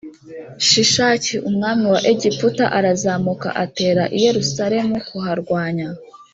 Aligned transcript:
Shishaki 0.67 1.35
umwami 1.49 1.85
wa 1.93 1.99
Egiputa 2.11 2.65
arazamuka 2.77 3.47
atera 3.63 4.03
i 4.17 4.19
Yerusalemu 4.25 4.95
kuharwanya 5.07 5.87